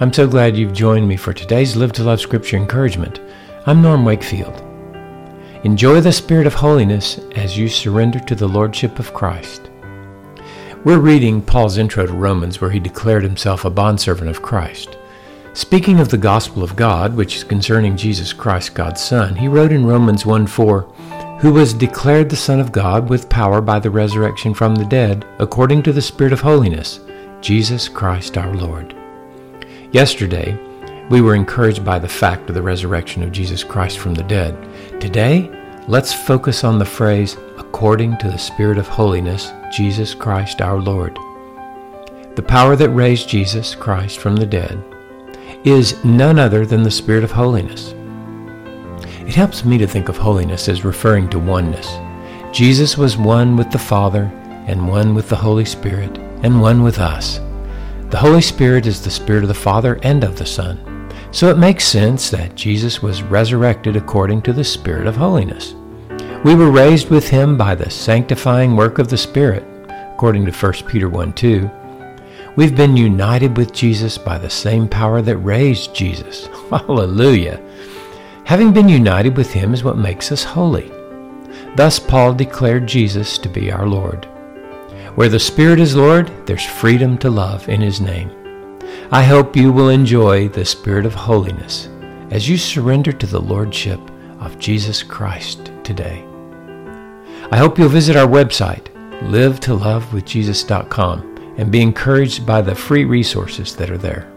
I'm 0.00 0.12
so 0.12 0.26
glad 0.26 0.56
you've 0.56 0.72
joined 0.72 1.06
me 1.06 1.16
for 1.16 1.32
today's 1.32 1.76
Live 1.76 1.92
to 1.92 2.02
Love 2.02 2.20
Scripture 2.20 2.56
encouragement. 2.56 3.20
I'm 3.64 3.80
Norm 3.80 4.04
Wakefield. 4.04 4.60
Enjoy 5.62 6.00
the 6.00 6.10
spirit 6.12 6.48
of 6.48 6.54
holiness 6.54 7.20
as 7.36 7.56
you 7.56 7.68
surrender 7.68 8.18
to 8.18 8.34
the 8.34 8.48
Lordship 8.48 8.98
of 8.98 9.14
Christ. 9.14 9.70
We're 10.84 10.98
reading 10.98 11.40
Paul's 11.40 11.78
intro 11.78 12.06
to 12.06 12.12
Romans 12.12 12.60
where 12.60 12.72
he 12.72 12.80
declared 12.80 13.22
himself 13.22 13.64
a 13.64 13.70
bondservant 13.70 14.28
of 14.28 14.42
Christ. 14.42 14.98
Speaking 15.52 16.00
of 16.00 16.08
the 16.08 16.18
gospel 16.18 16.64
of 16.64 16.74
God, 16.74 17.14
which 17.14 17.36
is 17.36 17.44
concerning 17.44 17.96
Jesus 17.96 18.32
Christ, 18.32 18.74
God's 18.74 19.00
Son, 19.00 19.36
he 19.36 19.46
wrote 19.46 19.70
in 19.70 19.86
Romans 19.86 20.26
1 20.26 20.48
4, 20.48 20.80
who 21.40 21.52
was 21.52 21.72
declared 21.72 22.30
the 22.30 22.36
Son 22.36 22.58
of 22.58 22.72
God 22.72 23.08
with 23.08 23.28
power 23.28 23.60
by 23.60 23.78
the 23.78 23.90
resurrection 23.92 24.54
from 24.54 24.74
the 24.74 24.86
dead, 24.86 25.24
according 25.38 25.84
to 25.84 25.92
the 25.92 26.02
Spirit 26.02 26.32
of 26.32 26.40
holiness, 26.40 26.98
Jesus 27.40 27.88
Christ 27.88 28.36
our 28.36 28.56
Lord. 28.56 28.96
Yesterday, 29.94 30.58
we 31.08 31.20
were 31.20 31.36
encouraged 31.36 31.84
by 31.84 32.00
the 32.00 32.08
fact 32.08 32.48
of 32.48 32.56
the 32.56 32.62
resurrection 32.62 33.22
of 33.22 33.30
Jesus 33.30 33.62
Christ 33.62 34.00
from 34.00 34.12
the 34.12 34.24
dead. 34.24 34.58
Today, 35.00 35.48
let's 35.86 36.12
focus 36.12 36.64
on 36.64 36.80
the 36.80 36.84
phrase, 36.84 37.36
according 37.58 38.18
to 38.18 38.26
the 38.26 38.36
Spirit 38.36 38.76
of 38.76 38.88
holiness, 38.88 39.52
Jesus 39.72 40.12
Christ 40.12 40.60
our 40.60 40.80
Lord. 40.80 41.16
The 42.34 42.42
power 42.44 42.74
that 42.74 42.90
raised 42.90 43.28
Jesus 43.28 43.76
Christ 43.76 44.18
from 44.18 44.34
the 44.34 44.46
dead 44.46 44.82
is 45.62 46.04
none 46.04 46.40
other 46.40 46.66
than 46.66 46.82
the 46.82 46.90
Spirit 46.90 47.22
of 47.22 47.30
holiness. 47.30 47.94
It 49.20 49.36
helps 49.36 49.64
me 49.64 49.78
to 49.78 49.86
think 49.86 50.08
of 50.08 50.16
holiness 50.16 50.68
as 50.68 50.84
referring 50.84 51.30
to 51.30 51.38
oneness. 51.38 51.88
Jesus 52.50 52.98
was 52.98 53.16
one 53.16 53.56
with 53.56 53.70
the 53.70 53.78
Father, 53.78 54.24
and 54.66 54.88
one 54.88 55.14
with 55.14 55.28
the 55.28 55.36
Holy 55.36 55.64
Spirit, 55.64 56.18
and 56.42 56.60
one 56.60 56.82
with 56.82 56.98
us. 56.98 57.38
The 58.14 58.20
Holy 58.20 58.42
Spirit 58.42 58.86
is 58.86 59.02
the 59.02 59.10
Spirit 59.10 59.42
of 59.42 59.48
the 59.48 59.54
Father 59.54 59.98
and 60.04 60.22
of 60.22 60.38
the 60.38 60.46
Son. 60.46 61.10
So 61.32 61.48
it 61.48 61.58
makes 61.58 61.84
sense 61.84 62.30
that 62.30 62.54
Jesus 62.54 63.02
was 63.02 63.24
resurrected 63.24 63.96
according 63.96 64.42
to 64.42 64.52
the 64.52 64.62
Spirit 64.62 65.08
of 65.08 65.16
holiness. 65.16 65.74
We 66.44 66.54
were 66.54 66.70
raised 66.70 67.10
with 67.10 67.28
him 67.28 67.58
by 67.58 67.74
the 67.74 67.90
sanctifying 67.90 68.76
work 68.76 69.00
of 69.00 69.08
the 69.08 69.16
Spirit, 69.16 69.64
according 70.14 70.46
to 70.46 70.52
1 70.52 70.72
Peter 70.86 71.08
1 71.08 71.32
2. 71.32 71.68
We've 72.54 72.76
been 72.76 72.96
united 72.96 73.56
with 73.56 73.72
Jesus 73.72 74.16
by 74.16 74.38
the 74.38 74.48
same 74.48 74.86
power 74.86 75.20
that 75.20 75.38
raised 75.38 75.92
Jesus. 75.92 76.46
Hallelujah. 76.70 77.60
Having 78.44 78.74
been 78.74 78.88
united 78.88 79.36
with 79.36 79.52
him 79.52 79.74
is 79.74 79.82
what 79.82 79.98
makes 79.98 80.30
us 80.30 80.44
holy. 80.44 80.88
Thus, 81.74 81.98
Paul 81.98 82.34
declared 82.34 82.86
Jesus 82.86 83.38
to 83.38 83.48
be 83.48 83.72
our 83.72 83.88
Lord. 83.88 84.28
Where 85.14 85.28
the 85.28 85.38
Spirit 85.38 85.78
is 85.78 85.94
Lord, 85.94 86.32
there's 86.44 86.66
freedom 86.66 87.16
to 87.18 87.30
love 87.30 87.68
in 87.68 87.80
His 87.80 88.00
name. 88.00 88.32
I 89.12 89.22
hope 89.22 89.54
you 89.54 89.72
will 89.72 89.90
enjoy 89.90 90.48
the 90.48 90.64
Spirit 90.64 91.06
of 91.06 91.14
holiness 91.14 91.88
as 92.32 92.48
you 92.48 92.58
surrender 92.58 93.12
to 93.12 93.26
the 93.26 93.40
Lordship 93.40 94.00
of 94.40 94.58
Jesus 94.58 95.04
Christ 95.04 95.70
today. 95.84 96.24
I 97.52 97.58
hope 97.58 97.78
you'll 97.78 97.88
visit 97.88 98.16
our 98.16 98.26
website, 98.26 98.86
livetolovewithjesus.com, 99.20 101.54
and 101.58 101.70
be 101.70 101.80
encouraged 101.80 102.44
by 102.44 102.60
the 102.60 102.74
free 102.74 103.04
resources 103.04 103.76
that 103.76 103.90
are 103.90 103.98
there. 103.98 104.33